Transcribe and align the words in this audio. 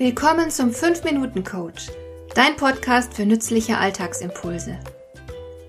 Willkommen 0.00 0.50
zum 0.50 0.70
5-Minuten-Coach, 0.70 1.90
dein 2.34 2.56
Podcast 2.56 3.12
für 3.12 3.26
nützliche 3.26 3.76
Alltagsimpulse. 3.76 4.78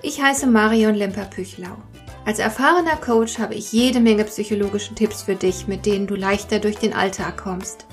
Ich 0.00 0.22
heiße 0.22 0.46
Marion 0.46 0.94
Lemper-Püchlau. 0.94 1.76
Als 2.24 2.38
erfahrener 2.38 2.96
Coach 2.96 3.38
habe 3.38 3.54
ich 3.54 3.70
jede 3.72 4.00
Menge 4.00 4.24
psychologische 4.24 4.94
Tipps 4.94 5.24
für 5.24 5.34
dich, 5.34 5.66
mit 5.66 5.84
denen 5.84 6.06
du 6.06 6.14
leichter 6.14 6.58
durch 6.58 6.76
den 6.76 6.94
Alltag 6.94 7.36
kommst, 7.36 7.84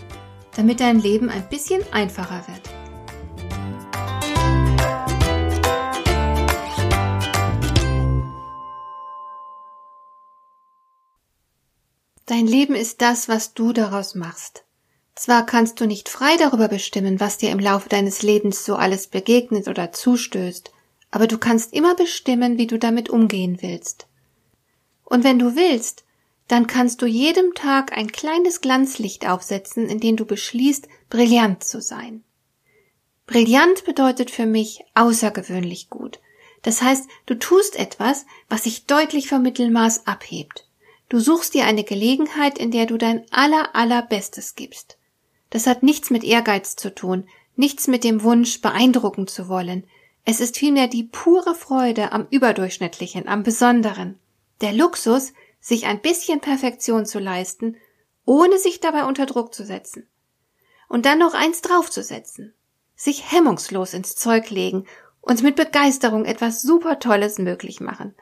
damit 0.55 0.79
dein 0.79 1.01
Leben 1.01 1.29
ein 1.29 1.49
bisschen 1.49 1.83
einfacher 1.91 2.45
wird. 2.47 2.61
Dein 12.25 12.47
Leben 12.47 12.75
ist 12.75 13.01
das, 13.01 13.27
was 13.27 13.53
du 13.53 13.73
daraus 13.73 14.15
machst. 14.15 14.63
Zwar 15.21 15.45
kannst 15.45 15.79
du 15.79 15.85
nicht 15.85 16.09
frei 16.09 16.35
darüber 16.37 16.67
bestimmen, 16.67 17.19
was 17.19 17.37
dir 17.37 17.51
im 17.51 17.59
Laufe 17.59 17.87
deines 17.87 18.23
Lebens 18.23 18.65
so 18.65 18.73
alles 18.73 19.05
begegnet 19.05 19.67
oder 19.67 19.91
zustößt, 19.91 20.71
aber 21.11 21.27
du 21.27 21.37
kannst 21.37 21.73
immer 21.73 21.93
bestimmen, 21.93 22.57
wie 22.57 22.65
du 22.65 22.79
damit 22.79 23.07
umgehen 23.11 23.59
willst. 23.61 24.07
Und 25.03 25.23
wenn 25.23 25.37
du 25.37 25.55
willst, 25.55 26.05
dann 26.47 26.65
kannst 26.65 27.03
du 27.03 27.05
jedem 27.05 27.53
Tag 27.53 27.95
ein 27.95 28.11
kleines 28.11 28.61
Glanzlicht 28.61 29.29
aufsetzen, 29.29 29.87
in 29.87 29.99
dem 29.99 30.15
du 30.15 30.25
beschließt, 30.25 30.87
brillant 31.11 31.63
zu 31.63 31.81
sein. 31.81 32.23
Brillant 33.27 33.85
bedeutet 33.85 34.31
für 34.31 34.47
mich 34.47 34.83
außergewöhnlich 34.95 35.91
gut. 35.91 36.19
Das 36.63 36.81
heißt, 36.81 37.07
du 37.27 37.35
tust 37.35 37.75
etwas, 37.75 38.25
was 38.49 38.63
sich 38.63 38.87
deutlich 38.87 39.29
vom 39.29 39.43
Mittelmaß 39.43 40.07
abhebt. 40.07 40.65
Du 41.09 41.19
suchst 41.19 41.53
dir 41.53 41.65
eine 41.65 41.83
Gelegenheit, 41.83 42.57
in 42.57 42.71
der 42.71 42.87
du 42.87 42.97
dein 42.97 43.23
aller 43.29 43.75
allerbestes 43.75 44.55
gibst. 44.55 44.97
Das 45.51 45.67
hat 45.67 45.83
nichts 45.83 46.09
mit 46.09 46.23
Ehrgeiz 46.23 46.75
zu 46.75 46.95
tun, 46.95 47.27
nichts 47.55 47.87
mit 47.87 48.03
dem 48.03 48.23
Wunsch, 48.23 48.61
beeindrucken 48.61 49.27
zu 49.27 49.47
wollen. 49.47 49.85
Es 50.25 50.39
ist 50.39 50.57
vielmehr 50.57 50.87
die 50.87 51.03
pure 51.03 51.53
Freude 51.53 52.11
am 52.11 52.25
Überdurchschnittlichen, 52.31 53.27
am 53.27 53.43
Besonderen. 53.43 54.17
Der 54.61 54.73
Luxus, 54.73 55.33
sich 55.59 55.85
ein 55.85 56.01
bisschen 56.01 56.39
Perfektion 56.39 57.05
zu 57.05 57.19
leisten, 57.19 57.77
ohne 58.25 58.57
sich 58.57 58.79
dabei 58.79 59.05
unter 59.05 59.25
Druck 59.25 59.53
zu 59.53 59.65
setzen. 59.65 60.07
Und 60.87 61.05
dann 61.05 61.19
noch 61.19 61.33
eins 61.33 61.61
draufzusetzen. 61.61 62.53
Sich 62.95 63.31
hemmungslos 63.31 63.93
ins 63.93 64.15
Zeug 64.15 64.49
legen 64.49 64.85
und 65.21 65.43
mit 65.43 65.55
Begeisterung 65.55 66.25
etwas 66.25 66.61
super 66.61 66.99
Tolles 66.99 67.39
möglich 67.39 67.79
machen. 67.79 68.15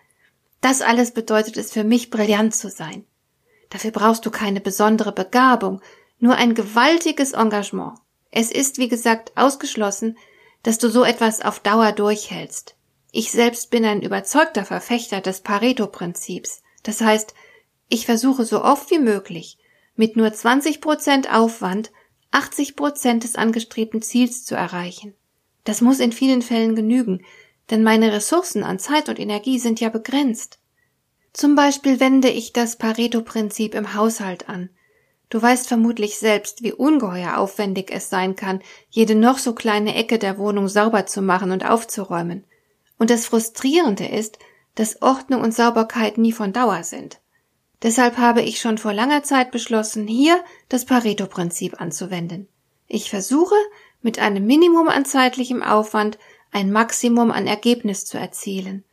Das 0.62 0.82
alles 0.82 1.12
bedeutet 1.12 1.58
es 1.58 1.72
für 1.72 1.84
mich, 1.84 2.10
brillant 2.10 2.56
zu 2.56 2.70
sein. 2.70 3.06
Dafür 3.70 3.92
brauchst 3.92 4.26
du 4.26 4.32
keine 4.32 4.62
besondere 4.62 5.12
Begabung, 5.12 5.82
nur 6.20 6.36
ein 6.36 6.54
gewaltiges 6.54 7.34
Engagement. 7.34 7.98
Es 8.32 8.52
ist, 8.52 8.78
wie 8.78 8.88
gesagt, 8.88 9.32
ausgeschlossen, 9.36 10.18
dass 10.64 10.78
du 10.78 10.90
so 10.90 11.04
etwas 11.04 11.42
auf 11.42 11.60
Dauer 11.60 11.92
durchhältst. 11.92 12.76
Ich 13.12 13.32
selbst 13.32 13.72
bin 13.72 13.86
ein 13.86 14.02
überzeugter 14.02 14.66
Verfechter 14.66 15.22
des 15.22 15.42
Pareto-Prinzips. 15.42 16.62
Das 16.84 17.02
heißt, 17.02 17.34
ich 17.88 18.06
versuche 18.06 18.46
so 18.46 18.64
oft 18.64 18.92
wie 18.92 19.00
möglich, 19.00 19.58
mit 19.96 20.16
nur 20.16 20.32
20 20.32 20.80
Prozent 20.80 21.34
Aufwand 21.34 21.92
80 22.32 22.76
Prozent 22.76 23.24
des 23.24 23.36
angestrebten 23.36 24.02
Ziels 24.02 24.46
zu 24.46 24.56
erreichen. 24.56 25.16
Das 25.64 25.82
muss 25.82 26.00
in 26.00 26.12
vielen 26.12 26.42
Fällen 26.42 26.76
genügen, 26.76 27.26
denn 27.70 27.84
meine 27.84 28.12
Ressourcen 28.12 28.64
an 28.64 28.80
Zeit 28.80 29.10
und 29.10 29.20
Energie 29.20 29.60
sind 29.60 29.80
ja 29.80 29.90
begrenzt. 29.90 30.60
Zum 31.34 31.56
Beispiel 31.56 32.00
wende 32.00 32.30
ich 32.30 32.54
das 32.54 32.78
Pareto-Prinzip 32.78 33.76
im 33.76 33.94
Haushalt 33.94 34.50
an. 34.50 34.70
Du 35.30 35.40
weißt 35.42 35.68
vermutlich 35.68 36.18
selbst, 36.18 36.64
wie 36.64 36.74
ungeheuer 36.74 37.38
aufwendig 37.38 37.92
es 37.92 38.10
sein 38.10 38.36
kann, 38.36 38.62
jede 38.90 39.14
noch 39.14 39.38
so 39.38 39.54
kleine 39.54 39.96
Ecke 39.96 40.18
der 40.18 40.38
Wohnung 40.40 40.68
sauber 40.68 41.06
zu 41.06 41.22
machen 41.22 41.52
und 41.52 41.70
aufzuräumen. 41.70 42.46
Und 42.98 43.12
das 43.12 43.28
Frustrierende 43.28 44.08
ist, 44.08 44.40
dass 44.76 45.02
Ordnung 45.02 45.42
und 45.42 45.54
Sauberkeit 45.54 46.18
nie 46.18 46.32
von 46.32 46.52
Dauer 46.52 46.84
sind. 46.84 47.20
Deshalb 47.84 48.18
habe 48.18 48.42
ich 48.42 48.60
schon 48.60 48.78
vor 48.78 48.94
langer 48.94 49.24
Zeit 49.24 49.52
beschlossen, 49.52 50.08
hier 50.08 50.44
das 50.68 50.86
Pareto-Prinzip 50.86 51.80
anzuwenden. 51.80 52.48
Ich 52.88 53.10
versuche, 53.10 53.56
mit 54.02 54.20
einem 54.20 54.46
Minimum 54.46 54.90
an 54.90 55.06
zeitlichem 55.06 55.62
Aufwand 55.62 56.18
ein 56.52 56.72
Maximum 56.72 57.32
an 57.32 57.46
Ergebnis 57.46 58.06
zu 58.06 58.18
erzielen. 58.18 58.84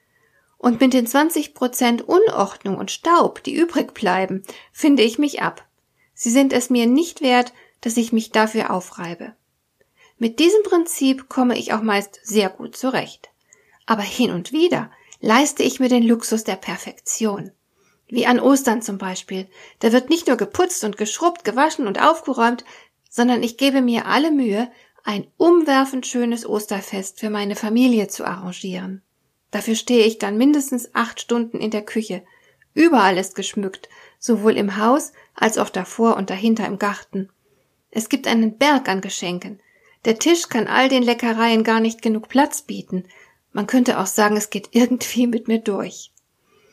Und 0.58 0.80
mit 0.80 0.92
den 0.92 1.06
20 1.06 1.54
Prozent 1.54 2.02
Unordnung 2.02 2.76
und 2.76 2.90
Staub, 2.90 3.42
die 3.42 3.54
übrig 3.54 3.94
bleiben, 3.94 4.42
finde 4.72 5.02
ich 5.02 5.18
mich 5.18 5.42
ab. 5.42 5.66
Sie 6.18 6.30
sind 6.30 6.54
es 6.54 6.70
mir 6.70 6.86
nicht 6.86 7.20
wert, 7.20 7.52
dass 7.82 7.98
ich 7.98 8.10
mich 8.10 8.32
dafür 8.32 8.70
aufreibe. 8.70 9.34
Mit 10.16 10.38
diesem 10.38 10.62
Prinzip 10.62 11.28
komme 11.28 11.58
ich 11.58 11.74
auch 11.74 11.82
meist 11.82 12.18
sehr 12.24 12.48
gut 12.48 12.74
zurecht. 12.74 13.28
Aber 13.84 14.02
hin 14.02 14.30
und 14.30 14.50
wieder 14.50 14.90
leiste 15.20 15.62
ich 15.62 15.78
mir 15.78 15.90
den 15.90 16.02
Luxus 16.02 16.42
der 16.42 16.56
Perfektion. 16.56 17.52
Wie 18.08 18.26
an 18.26 18.40
Ostern 18.40 18.80
zum 18.80 18.96
Beispiel. 18.96 19.46
Da 19.80 19.92
wird 19.92 20.08
nicht 20.08 20.26
nur 20.26 20.36
geputzt 20.36 20.84
und 20.84 20.96
geschrubbt, 20.96 21.44
gewaschen 21.44 21.86
und 21.86 22.00
aufgeräumt, 22.00 22.64
sondern 23.10 23.42
ich 23.42 23.58
gebe 23.58 23.82
mir 23.82 24.06
alle 24.06 24.30
Mühe, 24.30 24.70
ein 25.04 25.26
umwerfend 25.36 26.06
schönes 26.06 26.46
Osterfest 26.46 27.20
für 27.20 27.30
meine 27.30 27.56
Familie 27.56 28.08
zu 28.08 28.24
arrangieren. 28.24 29.02
Dafür 29.50 29.74
stehe 29.74 30.06
ich 30.06 30.18
dann 30.18 30.38
mindestens 30.38 30.94
acht 30.94 31.20
Stunden 31.20 31.60
in 31.60 31.70
der 31.70 31.84
Küche. 31.84 32.24
Überall 32.72 33.18
ist 33.18 33.34
geschmückt, 33.34 33.88
sowohl 34.18 34.56
im 34.56 34.78
Haus 34.78 35.12
als 35.36 35.58
auch 35.58 35.70
davor 35.70 36.16
und 36.16 36.30
dahinter 36.30 36.66
im 36.66 36.78
Garten. 36.78 37.28
Es 37.90 38.08
gibt 38.08 38.26
einen 38.26 38.58
Berg 38.58 38.88
an 38.88 39.00
Geschenken. 39.00 39.60
Der 40.04 40.18
Tisch 40.18 40.48
kann 40.48 40.66
all 40.66 40.88
den 40.88 41.02
Leckereien 41.02 41.64
gar 41.64 41.80
nicht 41.80 42.02
genug 42.02 42.28
Platz 42.28 42.62
bieten. 42.62 43.04
Man 43.52 43.66
könnte 43.66 43.98
auch 43.98 44.06
sagen, 44.06 44.36
es 44.36 44.50
geht 44.50 44.70
irgendwie 44.72 45.26
mit 45.26 45.48
mir 45.48 45.58
durch. 45.58 46.12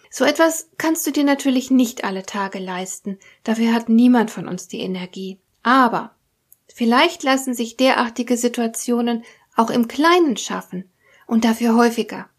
So 0.10 0.26
etwas 0.26 0.70
kannst 0.78 1.08
du 1.08 1.12
dir 1.12 1.24
natürlich 1.24 1.72
nicht 1.72 2.04
alle 2.04 2.24
Tage 2.24 2.60
leisten. 2.60 3.18
Dafür 3.44 3.74
hat 3.74 3.90
niemand 3.90 4.32
von 4.32 4.48
uns 4.48 4.68
die 4.68 4.82
Energie. 4.82 5.40
Aber 5.64 6.16
vielleicht 6.68 7.24
lassen 7.24 7.54
sich 7.54 7.78
derartige 7.78 8.38
Situationen 8.38 9.24
auch 9.56 9.70
im 9.70 9.88
Kleinen 9.88 10.38
schaffen 10.38 10.90
und 11.26 11.46
dafür 11.46 11.76
häufiger. 11.76 12.30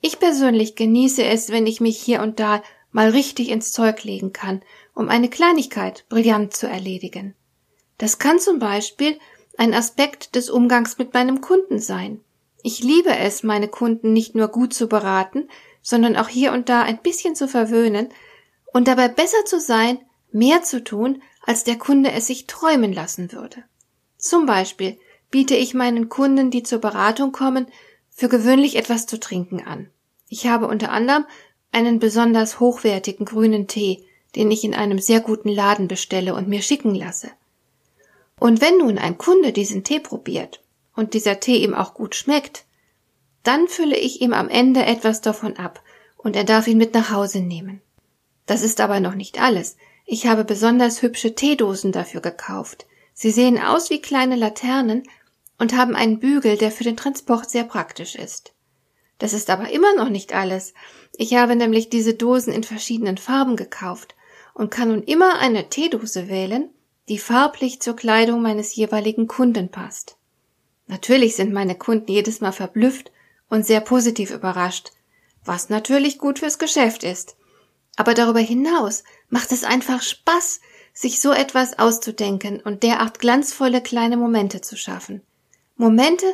Ich 0.00 0.18
persönlich 0.18 0.74
genieße 0.74 1.24
es, 1.24 1.50
wenn 1.50 1.66
ich 1.66 1.80
mich 1.80 2.00
hier 2.00 2.22
und 2.22 2.40
da 2.40 2.62
mal 2.96 3.10
richtig 3.10 3.50
ins 3.50 3.72
Zeug 3.72 4.04
legen 4.04 4.32
kann, 4.32 4.62
um 4.94 5.10
eine 5.10 5.28
Kleinigkeit 5.28 6.06
brillant 6.08 6.56
zu 6.56 6.66
erledigen. 6.66 7.34
Das 7.98 8.18
kann 8.18 8.38
zum 8.38 8.58
Beispiel 8.58 9.18
ein 9.58 9.74
Aspekt 9.74 10.34
des 10.34 10.48
Umgangs 10.48 10.96
mit 10.96 11.12
meinem 11.12 11.42
Kunden 11.42 11.78
sein. 11.78 12.22
Ich 12.62 12.82
liebe 12.82 13.14
es, 13.14 13.42
meine 13.42 13.68
Kunden 13.68 14.14
nicht 14.14 14.34
nur 14.34 14.48
gut 14.48 14.72
zu 14.72 14.86
beraten, 14.86 15.50
sondern 15.82 16.16
auch 16.16 16.28
hier 16.28 16.52
und 16.52 16.70
da 16.70 16.80
ein 16.84 17.02
bisschen 17.02 17.36
zu 17.36 17.48
verwöhnen 17.48 18.08
und 18.72 18.88
dabei 18.88 19.08
besser 19.08 19.44
zu 19.44 19.60
sein, 19.60 19.98
mehr 20.32 20.62
zu 20.62 20.82
tun, 20.82 21.22
als 21.42 21.64
der 21.64 21.76
Kunde 21.76 22.12
es 22.12 22.28
sich 22.28 22.46
träumen 22.46 22.94
lassen 22.94 23.30
würde. 23.30 23.62
Zum 24.16 24.46
Beispiel 24.46 24.98
biete 25.30 25.54
ich 25.54 25.74
meinen 25.74 26.08
Kunden, 26.08 26.50
die 26.50 26.62
zur 26.62 26.78
Beratung 26.78 27.30
kommen, 27.30 27.66
für 28.08 28.30
gewöhnlich 28.30 28.76
etwas 28.76 29.04
zu 29.04 29.20
trinken 29.20 29.62
an. 29.62 29.90
Ich 30.30 30.46
habe 30.46 30.66
unter 30.66 30.92
anderem 30.92 31.26
einen 31.76 31.98
besonders 31.98 32.58
hochwertigen 32.58 33.26
grünen 33.26 33.66
Tee, 33.66 34.02
den 34.34 34.50
ich 34.50 34.64
in 34.64 34.74
einem 34.74 34.98
sehr 34.98 35.20
guten 35.20 35.50
Laden 35.50 35.88
bestelle 35.88 36.34
und 36.34 36.48
mir 36.48 36.62
schicken 36.62 36.94
lasse. 36.94 37.30
Und 38.40 38.62
wenn 38.62 38.78
nun 38.78 38.96
ein 38.96 39.18
Kunde 39.18 39.52
diesen 39.52 39.84
Tee 39.84 40.00
probiert 40.00 40.62
und 40.94 41.12
dieser 41.12 41.38
Tee 41.38 41.58
ihm 41.58 41.74
auch 41.74 41.92
gut 41.92 42.14
schmeckt, 42.14 42.64
dann 43.42 43.68
fülle 43.68 43.98
ich 43.98 44.22
ihm 44.22 44.32
am 44.32 44.48
Ende 44.48 44.86
etwas 44.86 45.20
davon 45.20 45.58
ab 45.58 45.82
und 46.16 46.34
er 46.34 46.44
darf 46.44 46.66
ihn 46.66 46.78
mit 46.78 46.94
nach 46.94 47.10
Hause 47.10 47.40
nehmen. 47.40 47.82
Das 48.46 48.62
ist 48.62 48.80
aber 48.80 48.98
noch 49.00 49.14
nicht 49.14 49.38
alles. 49.38 49.76
Ich 50.06 50.26
habe 50.26 50.44
besonders 50.44 51.02
hübsche 51.02 51.34
Teedosen 51.34 51.92
dafür 51.92 52.22
gekauft. 52.22 52.86
Sie 53.12 53.30
sehen 53.30 53.58
aus 53.60 53.90
wie 53.90 54.00
kleine 54.00 54.36
Laternen 54.36 55.02
und 55.58 55.76
haben 55.76 55.94
einen 55.94 56.20
Bügel, 56.20 56.56
der 56.56 56.70
für 56.70 56.84
den 56.84 56.96
Transport 56.96 57.50
sehr 57.50 57.64
praktisch 57.64 58.14
ist. 58.14 58.55
Das 59.18 59.32
ist 59.32 59.50
aber 59.50 59.70
immer 59.70 59.94
noch 59.94 60.08
nicht 60.08 60.34
alles. 60.34 60.74
Ich 61.16 61.34
habe 61.34 61.56
nämlich 61.56 61.88
diese 61.88 62.14
Dosen 62.14 62.52
in 62.52 62.64
verschiedenen 62.64 63.16
Farben 63.16 63.56
gekauft 63.56 64.14
und 64.54 64.70
kann 64.70 64.88
nun 64.88 65.02
immer 65.02 65.38
eine 65.38 65.68
Teedose 65.68 66.28
wählen, 66.28 66.70
die 67.08 67.18
farblich 67.18 67.80
zur 67.80 67.96
Kleidung 67.96 68.42
meines 68.42 68.74
jeweiligen 68.74 69.26
Kunden 69.26 69.70
passt. 69.70 70.16
Natürlich 70.86 71.36
sind 71.36 71.52
meine 71.52 71.74
Kunden 71.74 72.10
jedes 72.10 72.40
Mal 72.40 72.52
verblüfft 72.52 73.10
und 73.48 73.64
sehr 73.64 73.80
positiv 73.80 74.30
überrascht, 74.30 74.92
was 75.44 75.68
natürlich 75.68 76.18
gut 76.18 76.40
fürs 76.40 76.58
Geschäft 76.58 77.04
ist. 77.04 77.36
Aber 77.96 78.14
darüber 78.14 78.40
hinaus 78.40 79.04
macht 79.30 79.52
es 79.52 79.64
einfach 79.64 80.02
Spaß, 80.02 80.60
sich 80.92 81.20
so 81.20 81.32
etwas 81.32 81.78
auszudenken 81.78 82.60
und 82.60 82.82
derart 82.82 83.18
glanzvolle 83.18 83.82
kleine 83.82 84.16
Momente 84.16 84.60
zu 84.60 84.76
schaffen. 84.76 85.22
Momente, 85.76 86.26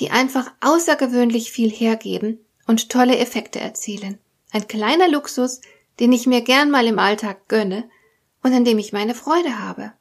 die 0.00 0.10
einfach 0.10 0.50
außergewöhnlich 0.60 1.52
viel 1.52 1.70
hergeben 1.70 2.38
und 2.66 2.88
tolle 2.88 3.18
Effekte 3.18 3.60
erzielen. 3.60 4.18
Ein 4.50 4.66
kleiner 4.66 5.08
Luxus, 5.08 5.60
den 6.00 6.12
ich 6.12 6.26
mir 6.26 6.40
gern 6.40 6.70
mal 6.70 6.86
im 6.86 6.98
Alltag 6.98 7.46
gönne 7.48 7.88
und 8.42 8.54
an 8.54 8.64
dem 8.64 8.78
ich 8.78 8.92
meine 8.92 9.14
Freude 9.14 9.58
habe. 9.60 9.92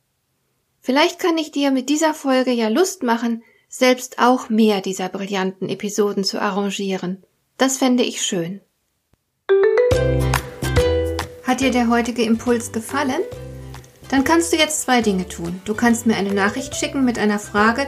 Vielleicht 0.81 1.19
kann 1.19 1.37
ich 1.37 1.51
dir 1.51 1.71
mit 1.71 1.89
dieser 1.89 2.13
Folge 2.13 2.51
ja 2.51 2.69
Lust 2.69 3.03
machen, 3.03 3.43
selbst 3.67 4.17
auch 4.17 4.49
mehr 4.49 4.81
dieser 4.81 5.09
brillanten 5.09 5.69
Episoden 5.69 6.23
zu 6.23 6.41
arrangieren. 6.41 7.23
Das 7.57 7.77
fände 7.77 8.03
ich 8.03 8.21
schön. 8.21 8.61
Hat 11.43 11.59
dir 11.59 11.71
der 11.71 11.89
heutige 11.89 12.23
Impuls 12.23 12.71
gefallen? 12.71 13.21
Dann 14.09 14.23
kannst 14.23 14.53
du 14.53 14.57
jetzt 14.57 14.81
zwei 14.81 15.01
Dinge 15.01 15.27
tun. 15.27 15.61
Du 15.65 15.75
kannst 15.75 16.07
mir 16.07 16.15
eine 16.15 16.33
Nachricht 16.33 16.75
schicken 16.75 17.03
mit 17.05 17.19
einer 17.19 17.37
Frage, 17.37 17.87